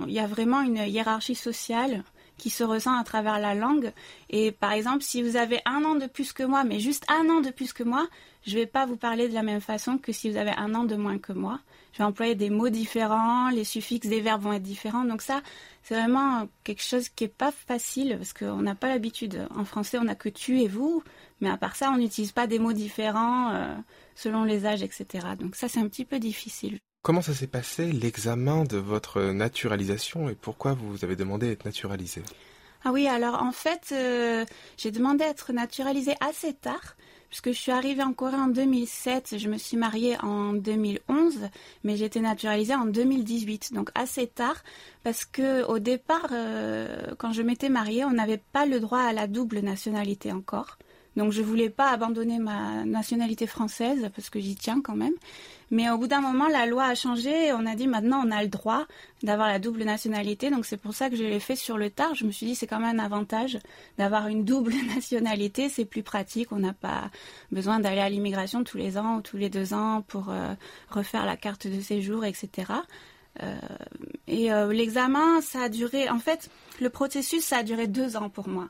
il 0.07 0.13
y 0.13 0.19
a 0.19 0.27
vraiment 0.27 0.61
une 0.61 0.77
hiérarchie 0.77 1.35
sociale 1.35 2.05
qui 2.37 2.51
se 2.51 2.65
ressent 2.65 2.99
à 2.99 3.05
travers 3.05 3.39
la 3.39 3.55
langue. 3.55 3.93
Et 4.31 4.53
par 4.53 4.73
exemple, 4.73 5.03
si 5.03 5.23
vous 5.23 5.37
avez 5.37 5.61
un 5.65 5.85
an 5.85 5.95
de 5.95 6.07
plus 6.07 6.33
que 6.33 6.43
moi, 6.43 6.65
mais 6.65 6.81
juste 6.81 7.05
un 7.09 7.29
an 7.31 7.41
de 7.41 7.51
plus 7.51 7.73
que 7.73 7.83
moi, 7.83 8.07
je 8.47 8.55
ne 8.55 8.61
vais 8.61 8.67
pas 8.67 8.87
vous 8.87 8.97
parler 8.97 9.29
de 9.29 9.35
la 9.35 9.43
même 9.43 9.61
façon 9.61 9.99
que 9.99 10.13
si 10.13 10.31
vous 10.31 10.37
avez 10.37 10.53
un 10.53 10.75
an 10.75 10.85
de 10.85 10.95
moins 10.95 11.19
que 11.19 11.33
moi. 11.33 11.61
Je 11.93 11.99
vais 11.99 12.05
employer 12.05 12.35
des 12.35 12.51
mots 12.51 12.69
différents, 12.69 13.49
les 13.49 13.65
suffixes 13.65 14.07
des 14.07 14.21
verbes 14.21 14.43
vont 14.43 14.53
être 14.53 14.63
différents. 14.63 15.05
Donc 15.05 15.23
ça, 15.23 15.41
c'est 15.83 15.95
vraiment 15.95 16.47
quelque 16.63 16.83
chose 16.83 17.09
qui 17.09 17.25
n'est 17.25 17.29
pas 17.29 17.51
facile 17.51 18.17
parce 18.19 18.33
qu'on 18.33 18.63
n'a 18.63 18.75
pas 18.75 18.89
l'habitude. 18.89 19.49
En 19.55 19.65
français, 19.65 19.99
on 19.99 20.05
n'a 20.05 20.15
que 20.15 20.29
tu 20.29 20.61
et 20.61 20.69
vous, 20.69 21.03
mais 21.41 21.49
à 21.49 21.57
part 21.57 21.75
ça, 21.75 21.91
on 21.91 21.97
n'utilise 21.97 22.33
pas 22.33 22.47
des 22.47 22.59
mots 22.59 22.75
différents 22.75 23.51
euh, 23.53 23.75
selon 24.15 24.45
les 24.45 24.67
âges, 24.67 24.83
etc. 24.83 25.27
Donc 25.39 25.57
ça, 25.57 25.69
c'est 25.69 25.81
un 25.81 25.89
petit 25.89 26.05
peu 26.05 26.19
difficile. 26.19 26.79
Comment 27.07 27.23
ça 27.23 27.35
s'est 27.35 27.47
passé 27.47 27.93
l'examen 27.93 28.65
de 28.65 28.79
votre 28.79 29.23
naturalisation 29.23 30.29
et 30.29 30.35
pourquoi 30.35 30.73
vous 30.73 31.05
avez 31.05 31.15
demandé 31.15 31.47
d'être 31.47 31.65
naturalisé? 31.65 32.21
Ah 32.83 32.91
oui, 32.91 33.07
alors 33.07 33.41
en 33.41 33.53
fait, 33.53 33.91
euh, 33.93 34.45
j'ai 34.77 34.91
demandé 34.91 35.23
à 35.23 35.29
être 35.29 35.53
naturalisée 35.53 36.17
assez 36.19 36.53
tard 36.53 36.97
puisque 37.29 37.53
je 37.53 37.61
suis 37.61 37.71
arrivée 37.71 38.03
en 38.03 38.13
Corée 38.13 38.35
en 38.35 38.49
2007, 38.49 39.39
je 39.39 39.49
me 39.49 39.57
suis 39.57 39.77
mariée 39.77 40.17
en 40.21 40.53
2011, 40.53 41.49
mais 41.85 41.97
j'ai 41.97 42.07
été 42.07 42.19
naturalisée 42.19 42.75
en 42.75 42.87
2018, 42.87 43.73
donc 43.73 43.91
assez 43.95 44.27
tard, 44.27 44.65
parce 45.05 45.25
que 45.25 45.65
au 45.65 45.79
départ, 45.79 46.31
euh, 46.33 47.15
quand 47.19 47.33
je 47.33 47.43
m'étais 47.43 47.69
mariée, 47.69 48.05
on 48.05 48.11
n'avait 48.11 48.43
pas 48.53 48.67
le 48.67 48.81
droit 48.81 49.03
à 49.03 49.13
la 49.13 49.29
double 49.29 49.61
nationalité 49.61 50.33
encore. 50.33 50.77
Donc 51.17 51.33
je 51.33 51.43
voulais 51.43 51.71
pas 51.71 51.91
abandonner 51.91 52.39
ma 52.39 52.85
nationalité 52.85 53.47
française 53.47 54.11
parce 54.15 54.31
que 54.31 54.39
j'y 54.39 54.55
tiens 54.55 54.81
quand 54.83 54.97
même. 54.97 55.15
Mais 55.71 55.91
au 55.91 55.99
bout 55.99 56.07
d'un 56.07 56.21
moment, 56.21 56.47
la 56.47 56.67
loi 56.67 56.85
a 56.85 56.95
changé 56.95 57.49
et 57.49 57.53
on 57.53 57.67
a 57.67 57.75
dit 57.75 57.89
maintenant 57.89 58.23
on 58.25 58.31
a 58.31 58.43
le 58.43 58.49
droit 58.49 58.87
d'avoir 59.23 59.49
la 59.49 59.59
double 59.59 59.83
nationalité. 59.85 60.51
Donc 60.51 60.67
c'est 60.67 60.77
pour 60.77 60.95
ça 60.95 61.11
que 61.11 61.17
je 61.17 61.25
l'ai 61.25 61.41
fait 61.41 61.57
sur 61.57 61.79
le 61.79 61.91
tard. 61.91 62.15
Je 62.15 62.25
me 62.25 62.31
suis 62.31 62.47
dit 62.47 62.55
c'est 62.55 62.67
quand 62.67 62.79
même 62.79 63.01
un 63.01 63.05
avantage 63.05 63.59
d'avoir 63.99 64.29
une 64.29 64.45
double 64.45 64.75
nationalité. 64.95 65.69
C'est 65.69 65.87
plus 65.87 66.03
pratique. 66.03 66.53
On 66.53 66.59
n'a 66.59 66.75
pas 66.75 67.11
besoin 67.51 67.81
d'aller 67.81 68.01
à 68.01 68.09
l'immigration 68.09 68.63
tous 68.63 68.77
les 68.77 68.99
ans 68.99 69.17
ou 69.17 69.23
tous 69.23 69.39
les 69.39 69.51
deux 69.51 69.75
ans 69.75 70.03
pour 70.07 70.29
euh, 70.29 70.55
refaire 70.91 71.27
la 71.27 71.37
carte 71.37 71.67
de 71.67 71.81
séjour, 71.81 72.25
etc. 72.25 72.73
Euh, 73.43 73.57
et 74.27 74.53
euh, 74.53 74.73
l'examen, 74.73 75.41
ça 75.41 75.63
a 75.63 75.69
duré, 75.69 76.09
en 76.09 76.19
fait, 76.19 76.51
le 76.81 76.91
processus, 76.91 77.45
ça 77.45 77.59
a 77.59 77.63
duré 77.63 77.87
deux 77.87 78.17
ans 78.17 78.31
pour 78.31 78.49
moi. 78.49 78.69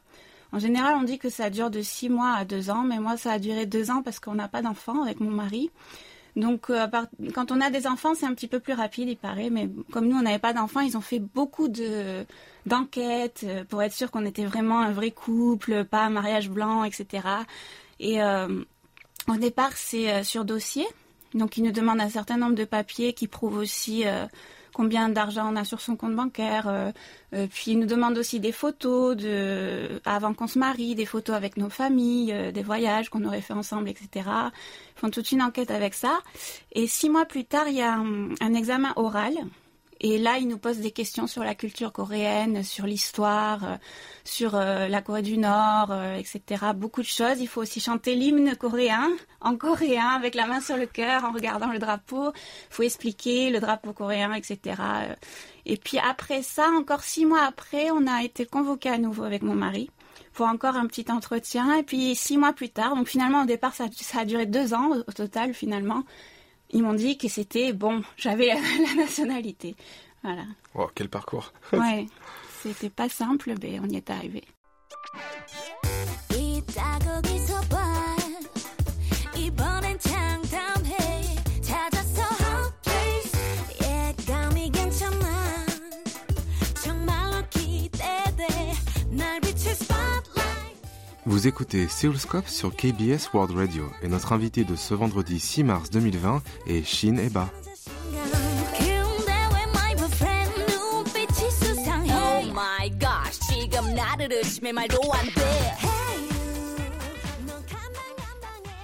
En 0.53 0.59
général, 0.59 0.95
on 0.97 1.03
dit 1.03 1.19
que 1.19 1.29
ça 1.29 1.50
dure 1.50 1.71
de 1.71 1.83
six 1.83 2.09
mois 2.09 2.33
à 2.33 2.45
deux 2.45 2.71
ans, 2.71 2.83
mais 2.83 2.99
moi, 2.99 3.17
ça 3.17 3.33
a 3.33 3.38
duré 3.38 3.67
deux 3.67 3.91
ans 3.91 4.03
parce 4.03 4.21
qu'on 4.21 4.35
n'a 4.35 4.49
pas 4.49 4.62
d'enfants 4.62 5.03
avec 5.03 5.21
mon 5.21 5.31
mari. 5.31 5.71
Donc, 6.37 6.69
euh, 6.69 6.87
quand 7.35 7.50
on 7.50 7.62
a 7.62 7.71
des 7.71 7.87
enfants, 7.87 8.15
c'est 8.15 8.26
un 8.26 8.35
petit 8.35 8.47
peu 8.47 8.61
plus 8.61 8.75
rapide, 8.75 9.09
il 9.09 9.17
paraît. 9.17 9.49
Mais 9.49 9.71
comme 9.91 10.07
nous, 10.07 10.17
on 10.17 10.23
n'avait 10.23 10.38
pas 10.38 10.53
d'enfants, 10.53 10.81
ils 10.81 10.97
ont 10.97 11.00
fait 11.03 11.19
beaucoup 11.19 11.69
de 11.69 12.26
d'enquêtes 12.67 13.43
euh, 13.45 13.65
pour 13.65 13.83
être 13.83 13.95
sûr 13.95 14.11
qu'on 14.11 14.26
était 14.26 14.45
vraiment 14.45 14.81
un 14.81 14.93
vrai 14.93 15.12
couple, 15.12 15.85
pas 15.85 16.05
un 16.05 16.11
mariage 16.11 16.50
blanc, 16.50 16.85
etc. 16.85 17.26
Et 18.00 18.23
euh, 18.23 18.62
au 19.29 19.37
départ, 19.37 19.73
c'est 19.75 20.23
sur 20.25 20.45
dossier. 20.45 20.87
Donc, 21.33 21.57
ils 21.57 21.65
nous 21.65 21.73
demandent 21.73 22.00
un 22.00 22.11
certain 22.11 22.37
nombre 22.37 22.55
de 22.55 22.65
papiers 22.65 23.15
qui 23.15 23.29
prouvent 23.29 23.57
aussi 23.57 24.05
combien 24.76 25.09
d'argent 25.09 25.50
on 25.50 25.56
a 25.56 25.64
sur 25.64 25.80
son 25.80 25.97
compte 25.97 26.14
bancaire. 26.14 26.68
Euh, 26.68 26.92
euh, 27.33 27.47
puis 27.50 27.71
ils 27.71 27.78
nous 27.78 27.87
demandent 27.87 28.18
aussi 28.18 28.40
des 28.40 28.52
photos 28.52 29.16
de 29.16 30.02
avant 30.04 30.35
qu'on 30.35 30.47
se 30.47 30.59
marie, 30.59 30.95
des 30.95 31.06
photos 31.06 31.35
avec 31.35 31.56
nos 31.56 31.71
familles, 31.71 32.30
euh, 32.35 32.52
des 32.52 32.62
voyages 32.62 33.09
qu'on 33.09 33.25
aurait 33.25 33.40
fait 33.40 33.54
ensemble, 33.54 33.88
etc. 33.88 34.09
Ils 34.16 35.00
font 35.00 35.09
toute 35.09 35.33
une 35.33 35.40
enquête 35.40 35.71
avec 35.71 35.95
ça. 35.95 36.18
Et 36.73 36.87
six 36.87 37.09
mois 37.09 37.25
plus 37.25 37.47
tard, 37.47 37.68
il 37.68 37.76
y 37.76 37.80
a 37.80 37.95
un 37.95 38.54
examen 38.54 38.92
oral 38.97 39.33
et 40.00 40.19
là, 40.19 40.37
il 40.38 40.49
nous 40.49 40.59
pose 40.59 40.79
des 40.79 40.91
questions 40.91 41.26
sur 41.26 41.43
la 41.43 41.55
culture 41.55 41.93
coréenne, 41.93 42.62
sur 42.62 42.87
l'histoire, 42.87 43.65
euh, 43.65 43.76
sur 44.25 44.55
euh, 44.55 44.88
la 44.88 45.00
Corée 45.00 45.23
du 45.23 45.38
Nord, 45.38 45.91
euh, 45.91 46.17
etc. 46.17 46.67
Beaucoup 46.75 47.00
de 47.00 47.07
choses. 47.07 47.41
Il 47.41 47.49
faut 47.49 47.62
aussi 47.62 47.81
chanter 47.81 48.15
l'hymne 48.15 48.57
coréen 48.57 49.09
en 49.41 49.57
coréen 49.57 50.09
avec 50.09 50.35
la 50.35 50.47
main 50.47 50.61
sur 50.61 50.76
le 50.76 50.87
cœur 50.87 51.25
en 51.25 51.33
regardant 51.33 51.73
le 51.73 51.79
drapeau. 51.79 52.33
Il 52.35 52.75
faut 52.75 52.83
expliquer 52.83 53.50
le 53.50 53.59
drapeau 53.59 53.95
coréen, 53.95 54.35
etc. 54.35 54.76
Et 55.65 55.79
puis 55.79 55.99
après 55.99 56.43
ça, 56.43 56.69
encore 56.76 57.03
six 57.03 57.25
mois 57.25 57.43
après, 57.43 57.91
on 57.91 58.07
a 58.07 58.23
été 58.23 58.45
convoqué 58.45 58.91
à 58.91 58.99
nouveau 58.99 59.25
avec 59.25 59.43
mon 59.43 59.55
mari 59.55 59.91
pour 60.35 60.47
encore 60.47 60.76
un 60.76 60.87
petit 60.87 61.11
entretien. 61.11 61.75
Et 61.79 61.83
puis 61.83 62.15
six 62.15 62.37
mois 62.37 62.53
plus 62.53 62.69
tard, 62.69 62.97
donc 62.97 63.09
finalement 63.09 63.43
au 63.43 63.47
départ, 63.47 63.75
ça, 63.75 63.87
ça 63.95 64.21
a 64.21 64.25
duré 64.26 64.45
deux 64.45 64.75
ans 64.75 64.91
au 64.91 65.12
total 65.12 65.55
finalement 65.55 66.05
ils 66.71 66.83
m'ont 66.83 66.95
dit 66.95 67.19
que 67.19 67.29
c'était 67.29 67.73
bon, 67.73 68.03
j'avais 68.17 68.47
la, 68.87 68.95
nationalité. 68.95 69.77
Voilà. 70.23 70.45
Oh, 70.75 70.89
quel 70.95 71.09
parcours. 71.09 71.53
ouais, 71.73 72.07
c'était 72.63 72.91
pas 72.91 73.09
simple, 73.09 73.55
mais 73.63 73.79
on 73.81 73.87
y 73.87 73.97
est 73.97 74.11
arrivé. 74.11 74.45
Vous 91.28 91.49
écoutez 91.49 91.88
Seoulscope 91.88 92.47
sur 92.47 92.75
KBS 92.76 93.33
World 93.35 93.56
Radio 93.56 93.90
et 94.00 94.06
notre 94.06 94.33
invité 94.33 94.62
de 94.62 94.76
ce 94.76 94.95
vendredi 94.95 95.40
6 95.40 95.64
mars 95.64 95.90
2020 95.90 96.40
est 96.68 96.85
Shin 96.85 97.16
Eba. 97.16 97.50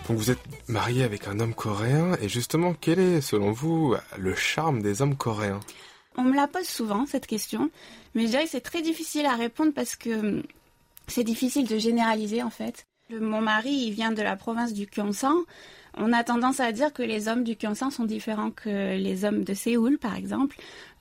Donc 0.09 0.19
vous 0.19 0.31
êtes 0.33 0.41
marié 0.67 1.05
avec 1.05 1.29
un 1.29 1.39
homme 1.39 1.55
coréen 1.55 2.17
et 2.21 2.29
justement 2.29 2.75
quel 2.75 2.99
est 2.99 3.21
selon 3.21 3.53
vous 3.53 3.95
le 4.19 4.35
charme 4.35 4.83
des 4.83 5.01
hommes 5.01 5.17
coréens? 5.17 5.61
On 6.17 6.25
me 6.25 6.35
la 6.35 6.49
pose 6.49 6.67
souvent 6.67 7.07
cette 7.07 7.29
question, 7.29 7.71
mais 8.17 8.23
je 8.23 8.31
dirais 8.31 8.45
que 8.45 8.51
c'est 8.51 8.61
très 8.61 8.83
difficile 8.83 9.27
à 9.27 9.37
répondre 9.37 9.73
parce 9.73 9.95
que 9.95 10.43
c'est 11.13 11.25
difficile 11.25 11.69
de 11.69 11.79
généraliser 11.79 12.43
en 12.43 12.51
fait. 12.51 12.87
Mon 13.11 13.43
mari, 13.43 13.71
il 13.71 13.93
vient 13.93 14.13
de 14.13 14.23
la 14.23 14.37
province 14.37 14.73
du 14.73 14.87
Gyeongsang. 14.91 15.37
On 15.99 16.15
a 16.15 16.25
tendance 16.25 16.61
à 16.61 16.73
dire 16.73 16.91
que 16.95 17.03
les 17.03 17.29
hommes 17.29 17.45
du 17.45 17.55
Gyeongsang 17.55 17.91
sont 17.91 18.07
différents 18.07 18.51
que 18.51 18.97
les 18.97 19.27
hommes 19.27 19.45
de 19.45 19.53
Séoul, 19.53 19.99
par 19.99 20.17
exemple. 20.17 20.57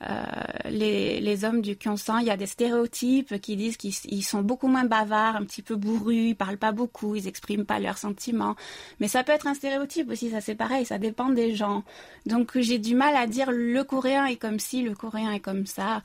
Euh, 0.09 0.23
les, 0.69 1.45
hommes 1.45 1.61
du 1.61 1.77
Gyeongsang, 1.79 2.19
il 2.19 2.27
y 2.27 2.31
a 2.31 2.35
des 2.35 2.47
stéréotypes 2.47 3.39
qui 3.39 3.55
disent 3.55 3.77
qu'ils 3.77 4.23
sont 4.25 4.41
beaucoup 4.41 4.67
moins 4.67 4.83
bavards, 4.83 5.37
un 5.37 5.45
petit 5.45 5.61
peu 5.61 5.75
bourrus, 5.77 6.31
ils 6.31 6.35
parlent 6.35 6.57
pas 6.57 6.73
beaucoup, 6.73 7.15
ils 7.15 7.27
expriment 7.27 7.65
pas 7.65 7.79
leurs 7.79 7.97
sentiments. 7.97 8.55
Mais 8.99 9.07
ça 9.07 9.23
peut 9.23 9.31
être 9.31 9.47
un 9.47 9.53
stéréotype 9.53 10.09
aussi, 10.11 10.31
ça 10.31 10.41
c'est 10.41 10.55
pareil, 10.55 10.85
ça 10.85 10.97
dépend 10.97 11.29
des 11.29 11.55
gens. 11.55 11.83
Donc 12.25 12.59
j'ai 12.59 12.79
du 12.79 12.95
mal 12.95 13.15
à 13.15 13.27
dire 13.27 13.51
le 13.51 13.83
coréen 13.85 14.25
est 14.25 14.35
comme 14.35 14.59
ci, 14.59 14.81
le 14.81 14.93
coréen 14.93 15.31
est 15.31 15.39
comme 15.39 15.65
ça 15.65 16.01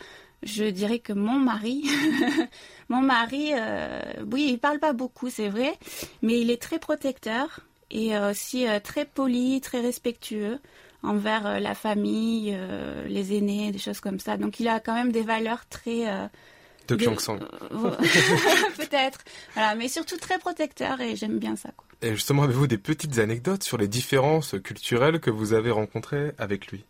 je 0.47 0.65
dirais 0.65 1.01
que 1.01 1.13
mon 1.13 1.39
mari, 1.39 1.85
mon 2.89 3.03
mari, 3.03 3.51
euh, 3.53 4.01
oui, 4.33 4.49
il 4.53 4.59
parle 4.59 4.79
pas 4.79 4.93
beaucoup, 4.93 5.29
c'est 5.29 5.49
vrai, 5.49 5.75
mais 6.23 6.41
il 6.41 6.51
est 6.51 6.63
très 6.63 6.79
protecteur 6.79 7.61
et 7.91 8.17
aussi 8.19 8.67
euh, 8.67 8.81
très 8.81 9.05
poli, 9.05 9.61
très 9.61 9.81
respectueux 9.81 10.59
envers 11.03 11.47
euh, 11.47 11.59
la 11.59 11.75
famille, 11.75 12.57
les 13.07 13.37
aînés, 13.37 13.73
des 13.73 13.79
choses 13.79 14.01
comme 14.01 14.21
ça. 14.21 14.37
Donc 14.37 14.61
il 14.61 14.69
a 14.69 14.81
quand 14.81 14.95
même 14.95 15.13
des 15.13 15.23
valeurs 15.23 15.67
très 15.69 16.05
de 16.89 16.97
Gyeongsang. 16.97 17.39
Peut-être. 18.77 19.21
Voilà, 19.55 19.75
mais 19.75 19.89
surtout 19.89 20.17
très 20.17 20.39
protecteur 20.39 21.01
et 21.01 21.17
j'aime 21.17 21.39
bien 21.39 21.57
ça. 21.57 21.71
Quoi. 21.77 21.87
Et 22.03 22.11
justement, 22.11 22.43
avez-vous 22.43 22.67
des 22.67 22.79
petites 22.79 23.19
anecdotes 23.19 23.63
sur 23.63 23.79
les 23.79 23.89
différences 23.89 24.55
culturelles 24.63 25.19
que 25.19 25.31
vous 25.31 25.55
avez 25.55 25.71
rencontrées 25.71 26.33
avec 26.37 26.67
lui? 26.69 26.85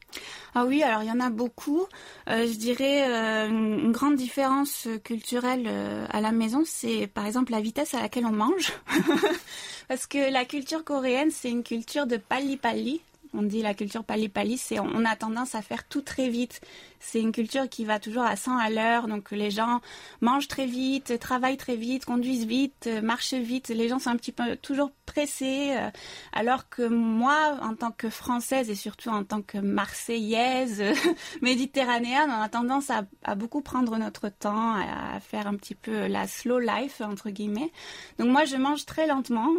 Ah 0.54 0.64
oui, 0.64 0.82
alors 0.82 1.02
il 1.02 1.08
y 1.08 1.12
en 1.12 1.20
a 1.20 1.30
beaucoup. 1.30 1.86
Euh, 2.28 2.46
je 2.46 2.56
dirais 2.56 3.08
euh, 3.08 3.48
une 3.48 3.92
grande 3.92 4.16
différence 4.16 4.88
culturelle 5.04 5.64
euh, 5.66 6.06
à 6.10 6.20
la 6.20 6.32
maison, 6.32 6.62
c'est 6.66 7.06
par 7.06 7.24
exemple 7.26 7.52
la 7.52 7.60
vitesse 7.60 7.94
à 7.94 8.00
laquelle 8.00 8.26
on 8.26 8.32
mange. 8.32 8.72
Parce 9.88 10.06
que 10.08 10.32
la 10.32 10.44
culture 10.44 10.82
coréenne, 10.82 11.30
c'est 11.30 11.50
une 11.50 11.62
culture 11.62 12.06
de 12.06 12.16
pali-pali. 12.16 13.00
On 13.36 13.42
dit 13.42 13.62
la 13.62 13.74
culture 13.74 14.04
pali-pali, 14.04 14.58
c'est 14.58 14.80
on 14.80 15.04
a 15.04 15.16
tendance 15.16 15.54
à 15.54 15.62
faire 15.62 15.86
tout 15.86 16.02
très 16.02 16.28
vite. 16.28 16.60
C'est 16.98 17.20
une 17.20 17.32
culture 17.32 17.68
qui 17.68 17.84
va 17.84 18.00
toujours 18.00 18.22
à 18.22 18.36
100 18.36 18.56
à 18.56 18.70
l'heure, 18.70 19.06
donc 19.06 19.30
les 19.30 19.50
gens 19.50 19.80
mangent 20.20 20.48
très 20.48 20.66
vite, 20.66 21.18
travaillent 21.20 21.56
très 21.56 21.76
vite, 21.76 22.04
conduisent 22.04 22.46
vite, 22.46 22.88
marchent 23.02 23.34
vite. 23.34 23.68
Les 23.68 23.88
gens 23.88 23.98
sont 23.98 24.10
un 24.10 24.16
petit 24.16 24.32
peu 24.32 24.56
toujours 24.56 24.90
pressés, 25.06 25.74
euh, 25.76 25.90
alors 26.32 26.68
que 26.68 26.82
moi, 26.82 27.58
en 27.62 27.74
tant 27.74 27.92
que 27.92 28.10
Française 28.10 28.70
et 28.70 28.74
surtout 28.74 29.10
en 29.10 29.24
tant 29.24 29.40
que 29.42 29.58
Marseillaise, 29.58 30.82
méditerranéenne, 31.42 32.30
on 32.30 32.42
a 32.42 32.48
tendance 32.48 32.90
à, 32.90 33.34
beaucoup 33.34 33.60
prendre 33.60 33.96
notre 33.96 34.28
temps, 34.28 34.74
à, 34.74 35.20
faire 35.20 35.46
un 35.46 35.54
petit 35.54 35.74
peu 35.74 36.06
la 36.06 36.26
slow 36.26 36.58
life 36.58 37.00
entre 37.00 37.30
guillemets. 37.30 37.72
Donc 38.18 38.28
moi, 38.28 38.44
je 38.44 38.56
mange 38.56 38.84
très 38.84 39.06
lentement. 39.06 39.50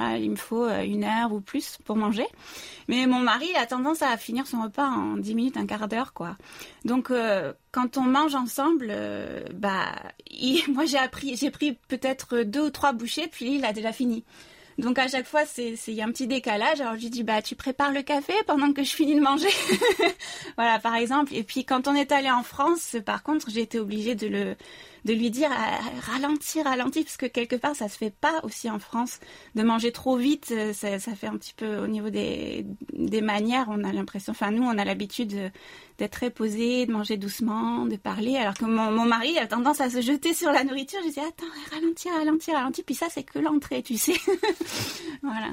Euh, 0.00 0.16
il 0.18 0.30
me 0.30 0.36
faut 0.36 0.64
euh, 0.64 0.82
une 0.82 1.04
heure 1.04 1.32
ou 1.32 1.40
plus 1.40 1.78
pour 1.84 1.96
manger. 1.96 2.26
Mais 2.88 3.03
mon 3.06 3.20
mari, 3.20 3.48
a 3.56 3.66
tendance 3.66 4.02
à 4.02 4.16
finir 4.16 4.46
son 4.46 4.62
repas 4.62 4.86
en 4.86 5.16
10 5.16 5.34
minutes, 5.34 5.56
un 5.56 5.66
quart 5.66 5.88
d'heure, 5.88 6.12
quoi. 6.12 6.36
Donc 6.84 7.10
euh, 7.10 7.52
quand 7.72 7.96
on 7.96 8.02
mange 8.02 8.34
ensemble, 8.34 8.88
euh, 8.90 9.44
bah 9.54 9.94
moi 10.68 10.84
j'ai 10.86 10.98
appris, 10.98 11.36
j'ai 11.36 11.50
pris 11.50 11.78
peut-être 11.88 12.42
deux 12.42 12.66
ou 12.66 12.70
trois 12.70 12.92
bouchées, 12.92 13.28
puis 13.28 13.56
il 13.56 13.64
a 13.64 13.72
déjà 13.72 13.92
fini. 13.92 14.24
Donc 14.78 14.98
à 14.98 15.06
chaque 15.06 15.26
fois, 15.26 15.42
il 15.56 15.94
y 15.94 16.02
a 16.02 16.04
un 16.04 16.10
petit 16.10 16.26
décalage. 16.26 16.80
Alors 16.80 16.96
je 16.96 17.02
lui 17.02 17.10
dis 17.10 17.22
bah 17.22 17.42
tu 17.42 17.54
prépares 17.54 17.92
le 17.92 18.02
café 18.02 18.34
pendant 18.46 18.72
que 18.72 18.82
je 18.82 18.90
finis 18.90 19.14
de 19.14 19.20
manger. 19.20 19.48
voilà 20.56 20.78
par 20.78 20.96
exemple. 20.96 21.32
Et 21.34 21.44
puis 21.44 21.64
quand 21.64 21.86
on 21.86 21.94
est 21.94 22.12
allé 22.12 22.30
en 22.30 22.42
France, 22.42 22.96
par 23.04 23.22
contre, 23.22 23.50
j'ai 23.50 23.60
été 23.60 23.78
obligée 23.78 24.14
de 24.14 24.26
le 24.26 24.56
de 25.04 25.12
lui 25.12 25.30
dire 25.30 25.50
ralentir, 26.02 26.64
ralentir, 26.64 27.04
parce 27.04 27.16
que 27.16 27.26
quelque 27.26 27.56
part 27.56 27.76
ça 27.76 27.88
se 27.88 27.98
fait 27.98 28.14
pas 28.14 28.40
aussi 28.42 28.70
en 28.70 28.78
France 28.78 29.20
de 29.54 29.62
manger 29.62 29.92
trop 29.92 30.16
vite. 30.16 30.52
Euh, 30.52 30.72
ça, 30.72 30.98
fait 30.98 31.26
un 31.26 31.36
petit 31.36 31.54
peu 31.54 31.78
au 31.78 31.86
niveau 31.86 32.10
des, 32.10 32.64
des 32.92 33.20
manières, 33.20 33.66
on 33.68 33.84
a 33.84 33.92
l'impression. 33.92 34.30
Enfin 34.32 34.50
nous, 34.50 34.62
on 34.62 34.78
a 34.78 34.84
l'habitude 34.84 35.52
d'être 35.98 36.12
très 36.12 36.30
posé, 36.30 36.86
de 36.86 36.92
manger 36.92 37.16
doucement, 37.16 37.86
de 37.86 37.96
parler, 37.96 38.36
alors 38.36 38.54
que 38.54 38.64
mon, 38.64 38.90
mon, 38.90 39.04
mari 39.04 39.38
a 39.38 39.46
tendance 39.46 39.80
à 39.80 39.90
se 39.90 40.00
jeter 40.00 40.34
sur 40.34 40.50
la 40.50 40.64
nourriture. 40.64 41.00
Je 41.04 41.12
dis 41.12 41.20
attends, 41.20 41.44
ralentir, 41.70 42.12
ralentir, 42.12 42.54
ralentir. 42.54 42.84
Puis 42.84 42.94
ça 42.94 43.06
c'est 43.10 43.22
que 43.24 43.38
l'entrée, 43.38 43.82
tu 43.82 43.96
sais. 43.96 44.14
voilà. 45.22 45.50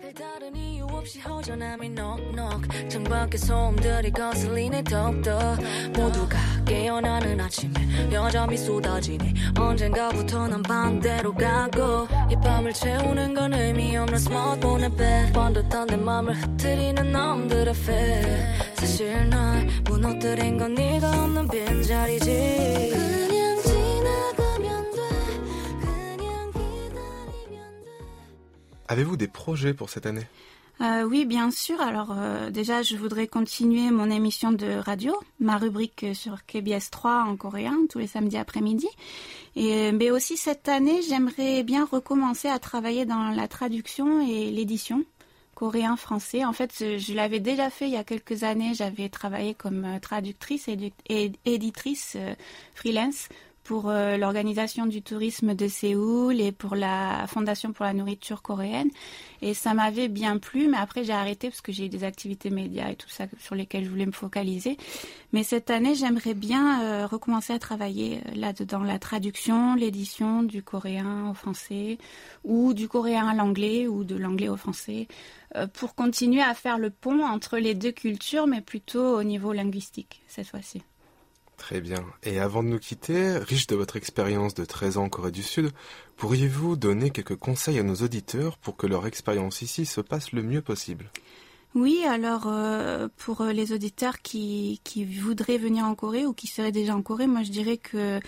별다른 0.00 0.54
이유 0.54 0.84
없이 0.84 1.18
허전함이 1.20 1.90
넉넉. 1.90 2.88
창밖에 2.88 3.38
소음들이 3.38 4.10
거슬리네 4.10 4.84
더욱더 4.84 5.56
모두가 5.96 6.38
깨어나는 6.66 7.40
아침에 7.40 7.72
여전히 8.12 8.56
쏟아지네. 8.56 9.34
언젠가부터 9.58 10.48
난 10.48 10.62
반대로 10.62 11.32
가고. 11.34 12.06
이 12.30 12.36
밤을 12.36 12.72
채우는 12.72 13.34
건 13.34 13.54
의미 13.54 13.96
없는 13.96 14.18
스마트폰에 14.18 14.88
배 14.96 15.32
번듯한 15.32 15.86
내 15.86 15.96
맘을 15.96 16.34
흐트리는 16.34 17.12
놈들의 17.12 17.74
fe 17.74 18.66
사실 18.74 19.28
날 19.28 19.66
무너뜨린 19.84 20.58
건 20.58 20.74
네가 20.74 21.08
없는 21.24 21.48
빈자리지 21.48 23.15
Avez-vous 28.88 29.16
des 29.16 29.28
projets 29.28 29.74
pour 29.74 29.90
cette 29.90 30.06
année? 30.06 30.26
Euh, 30.80 31.04
oui, 31.04 31.24
bien 31.24 31.50
sûr. 31.50 31.80
Alors 31.80 32.12
euh, 32.12 32.50
déjà, 32.50 32.82
je 32.82 32.96
voudrais 32.96 33.26
continuer 33.26 33.90
mon 33.90 34.10
émission 34.10 34.52
de 34.52 34.76
radio, 34.78 35.14
ma 35.40 35.56
rubrique 35.56 36.06
sur 36.12 36.44
KBS 36.44 36.90
3 36.90 37.24
en 37.24 37.36
coréen 37.36 37.76
tous 37.88 37.98
les 37.98 38.06
samedis 38.06 38.36
après-midi. 38.36 38.88
Mais 39.56 40.10
aussi 40.10 40.36
cette 40.36 40.68
année, 40.68 41.00
j'aimerais 41.08 41.62
bien 41.62 41.86
recommencer 41.86 42.48
à 42.48 42.58
travailler 42.58 43.06
dans 43.06 43.30
la 43.30 43.48
traduction 43.48 44.20
et 44.20 44.50
l'édition 44.50 45.04
coréen-français. 45.54 46.44
En 46.44 46.52
fait, 46.52 46.98
je, 46.98 47.14
l'avais 47.14 47.40
déjà 47.40 47.70
fait 47.70 47.86
il 47.86 47.94
y 47.94 47.96
a 47.96 48.04
quelques 48.04 48.42
années. 48.42 48.74
J'avais 48.74 49.08
travaillé 49.08 49.54
comme 49.54 49.86
euh, 49.86 49.98
traductrice 49.98 50.68
et, 50.68 51.32
éditrice 51.46 52.18
freelance 52.74 53.30
pour 53.66 53.90
euh, 53.90 54.16
l'organisation 54.16 54.86
du 54.86 55.02
tourisme 55.02 55.56
de 55.56 55.66
Séoul 55.66 56.40
et 56.40 56.52
pour 56.52 56.76
la 56.76 57.26
Fondation 57.26 57.72
pour 57.72 57.84
la 57.84 57.92
nourriture 57.92 58.40
coréenne. 58.40 58.90
Et 59.42 59.54
ça 59.54 59.74
m'avait 59.74 60.06
bien 60.06 60.38
plu, 60.38 60.68
mais 60.68 60.76
après 60.76 61.02
j'ai 61.02 61.12
arrêté 61.12 61.48
parce 61.48 61.62
que 61.62 61.72
j'ai 61.72 61.86
eu 61.86 61.88
des 61.88 62.04
activités 62.04 62.50
médias 62.50 62.90
et 62.90 62.94
tout 62.94 63.08
ça 63.08 63.24
sur 63.40 63.56
lesquelles 63.56 63.84
je 63.84 63.90
voulais 63.90 64.06
me 64.06 64.12
focaliser. 64.12 64.76
Mais 65.32 65.42
cette 65.42 65.70
année, 65.70 65.96
j'aimerais 65.96 66.34
bien 66.34 66.82
euh, 66.82 67.06
recommencer 67.06 67.52
à 67.52 67.58
travailler 67.58 68.18
euh, 68.28 68.36
là-dedans, 68.36 68.84
la 68.84 69.00
traduction, 69.00 69.74
l'édition 69.74 70.44
du 70.44 70.62
coréen 70.62 71.28
au 71.30 71.34
français, 71.34 71.98
ou 72.44 72.72
du 72.72 72.86
coréen 72.86 73.26
à 73.26 73.34
l'anglais, 73.34 73.88
ou 73.88 74.04
de 74.04 74.14
l'anglais 74.14 74.48
au 74.48 74.56
français, 74.56 75.08
pour 75.72 75.94
continuer 75.94 76.42
à 76.42 76.54
faire 76.54 76.78
le 76.78 76.90
pont 76.90 77.24
entre 77.24 77.58
les 77.58 77.74
deux 77.74 77.92
cultures, 77.92 78.46
mais 78.46 78.60
plutôt 78.60 79.18
au 79.18 79.22
niveau 79.22 79.52
linguistique 79.52 80.22
cette 80.28 80.46
fois-ci. 80.46 80.82
Très 81.56 81.80
bien. 81.80 82.04
Et 82.22 82.38
avant 82.38 82.62
de 82.62 82.68
nous 82.68 82.78
quitter, 82.78 83.38
riche 83.38 83.66
de 83.66 83.76
votre 83.76 83.96
expérience 83.96 84.54
de 84.54 84.64
13 84.64 84.98
ans 84.98 85.04
en 85.04 85.08
Corée 85.08 85.32
du 85.32 85.42
Sud, 85.42 85.72
pourriez-vous 86.16 86.76
donner 86.76 87.10
quelques 87.10 87.36
conseils 87.36 87.78
à 87.78 87.82
nos 87.82 87.96
auditeurs 87.96 88.58
pour 88.58 88.76
que 88.76 88.86
leur 88.86 89.06
expérience 89.06 89.62
ici 89.62 89.86
se 89.86 90.00
passe 90.00 90.32
le 90.32 90.42
mieux 90.42 90.62
possible? 90.62 91.10
Oui, 91.76 92.02
alors 92.08 92.44
euh, 92.46 93.06
pour 93.18 93.42
euh, 93.42 93.52
les 93.52 93.74
auditeurs 93.74 94.22
qui, 94.22 94.80
qui 94.82 95.04
voudraient 95.04 95.58
venir 95.58 95.84
en 95.84 95.94
Corée 95.94 96.24
ou 96.24 96.32
qui 96.32 96.46
seraient 96.46 96.72
déjà 96.72 96.96
en 96.96 97.02
Corée, 97.02 97.26
moi 97.26 97.42
je 97.42 97.50
dirais 97.50 97.76
que 97.76 98.18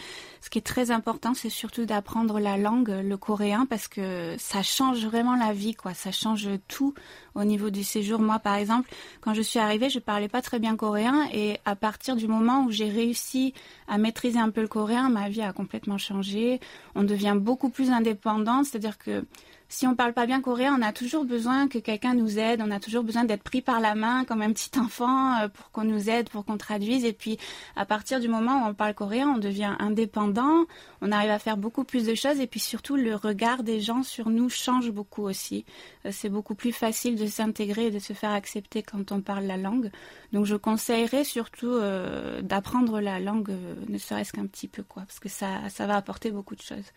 ce 0.42 0.50
qui 0.50 0.58
est 0.58 0.62
très 0.66 0.90
important, 0.90 1.32
c'est 1.32 1.48
surtout 1.48 1.86
d'apprendre 1.86 2.40
la 2.40 2.58
langue, 2.58 2.90
le 2.90 3.16
coréen, 3.16 3.64
parce 3.64 3.88
que 3.88 4.36
ça 4.38 4.62
change 4.62 5.06
vraiment 5.06 5.34
la 5.34 5.54
vie, 5.54 5.74
quoi. 5.74 5.94
Ça 5.94 6.12
change 6.12 6.46
tout 6.68 6.92
au 7.34 7.44
niveau 7.44 7.70
du 7.70 7.84
séjour. 7.84 8.20
Moi, 8.20 8.38
par 8.38 8.54
exemple, 8.56 8.90
quand 9.22 9.32
je 9.32 9.40
suis 9.40 9.58
arrivée, 9.58 9.88
je 9.88 9.98
parlais 9.98 10.28
pas 10.28 10.42
très 10.42 10.58
bien 10.58 10.76
coréen, 10.76 11.26
et 11.32 11.58
à 11.64 11.74
partir 11.74 12.16
du 12.16 12.28
moment 12.28 12.64
où 12.64 12.70
j'ai 12.70 12.90
réussi 12.90 13.54
à 13.88 13.96
maîtriser 13.96 14.38
un 14.38 14.50
peu 14.50 14.60
le 14.60 14.68
coréen, 14.68 15.08
ma 15.08 15.30
vie 15.30 15.42
a 15.42 15.54
complètement 15.54 15.98
changé. 15.98 16.60
On 16.94 17.02
devient 17.02 17.36
beaucoup 17.40 17.70
plus 17.70 17.90
indépendant, 17.90 18.62
c'est-à-dire 18.62 18.98
que 18.98 19.24
si 19.70 19.86
on 19.86 19.94
parle 19.94 20.14
pas 20.14 20.24
bien 20.24 20.40
coréen, 20.40 20.74
on 20.78 20.82
a 20.82 20.92
toujours 20.92 21.26
besoin 21.26 21.68
que 21.68 21.78
quelqu'un 21.78 22.14
nous 22.14 22.38
aide, 22.38 22.62
on 22.64 22.70
a 22.70 22.80
toujours 22.80 23.04
besoin 23.04 23.24
d'être 23.24 23.42
pris 23.42 23.60
par 23.60 23.80
la 23.80 23.94
main 23.94 24.24
comme 24.24 24.40
un 24.40 24.50
petit 24.50 24.78
enfant 24.78 25.42
euh, 25.42 25.48
pour 25.48 25.70
qu'on 25.70 25.84
nous 25.84 26.08
aide, 26.08 26.30
pour 26.30 26.46
qu'on 26.46 26.56
traduise. 26.56 27.04
Et 27.04 27.12
puis, 27.12 27.38
à 27.76 27.84
partir 27.84 28.18
du 28.18 28.28
moment 28.28 28.64
où 28.64 28.70
on 28.70 28.74
parle 28.74 28.94
coréen, 28.94 29.28
on 29.28 29.38
devient 29.38 29.76
indépendant, 29.78 30.64
on 31.02 31.12
arrive 31.12 31.30
à 31.30 31.38
faire 31.38 31.58
beaucoup 31.58 31.84
plus 31.84 32.06
de 32.06 32.14
choses. 32.14 32.40
Et 32.40 32.46
puis 32.46 32.60
surtout, 32.60 32.96
le 32.96 33.14
regard 33.14 33.62
des 33.62 33.80
gens 33.80 34.02
sur 34.02 34.30
nous 34.30 34.48
change 34.48 34.90
beaucoup 34.90 35.24
aussi. 35.24 35.66
Euh, 36.06 36.10
c'est 36.12 36.30
beaucoup 36.30 36.54
plus 36.54 36.72
facile 36.72 37.16
de 37.16 37.26
s'intégrer 37.26 37.88
et 37.88 37.90
de 37.90 37.98
se 37.98 38.14
faire 38.14 38.30
accepter 38.30 38.82
quand 38.82 39.12
on 39.12 39.20
parle 39.20 39.44
la 39.44 39.58
langue. 39.58 39.90
Donc, 40.32 40.46
je 40.46 40.56
conseillerais 40.56 41.24
surtout 41.24 41.66
euh, 41.66 42.40
d'apprendre 42.40 43.00
la 43.00 43.20
langue, 43.20 43.54
ne 43.86 43.98
serait-ce 43.98 44.32
qu'un 44.32 44.46
petit 44.46 44.68
peu, 44.68 44.82
quoi, 44.82 45.02
parce 45.02 45.20
que 45.20 45.28
ça, 45.28 45.68
ça 45.68 45.86
va 45.86 45.96
apporter 45.96 46.30
beaucoup 46.30 46.56
de 46.56 46.62
choses. 46.62 46.90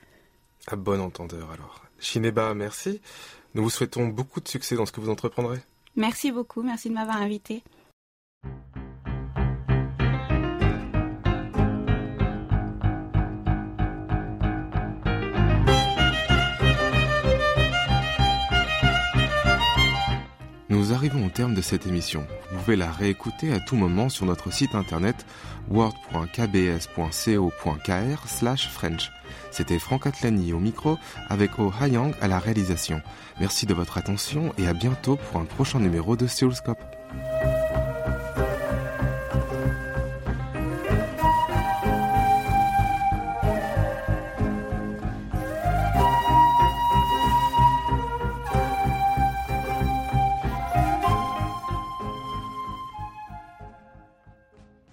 À 0.67 0.75
bon 0.75 1.01
entendeur 1.01 1.51
alors. 1.51 1.81
Shineba, 1.99 2.53
merci. 2.53 3.01
Nous 3.53 3.63
vous 3.63 3.69
souhaitons 3.69 4.07
beaucoup 4.07 4.39
de 4.41 4.47
succès 4.47 4.75
dans 4.75 4.85
ce 4.85 4.91
que 4.91 5.01
vous 5.01 5.09
entreprendrez. 5.09 5.59
Merci 5.95 6.31
beaucoup, 6.31 6.61
merci 6.61 6.89
de 6.89 6.93
m'avoir 6.93 7.17
invité. 7.17 7.63
Nous 20.71 20.93
arrivons 20.93 21.25
au 21.25 21.29
terme 21.29 21.53
de 21.53 21.59
cette 21.59 21.85
émission. 21.85 22.25
Vous 22.49 22.59
pouvez 22.59 22.77
la 22.77 22.89
réécouter 22.89 23.51
à 23.51 23.59
tout 23.59 23.75
moment 23.75 24.07
sur 24.07 24.25
notre 24.25 24.53
site 24.53 24.73
internet 24.73 25.25
word.kbs.co.kr 25.69 28.27
French. 28.71 29.11
C'était 29.51 29.79
Franck 29.79 30.07
Atlani 30.07 30.53
au 30.53 30.59
micro 30.59 30.97
avec 31.27 31.59
Oh 31.59 31.73
Hayang 31.77 32.13
à 32.21 32.29
la 32.29 32.39
réalisation. 32.39 33.01
Merci 33.41 33.65
de 33.65 33.73
votre 33.73 33.97
attention 33.97 34.53
et 34.57 34.65
à 34.65 34.73
bientôt 34.73 35.17
pour 35.17 35.41
un 35.41 35.45
prochain 35.45 35.81
numéro 35.81 36.15
de 36.15 36.25
Seoulscope. 36.25 37.00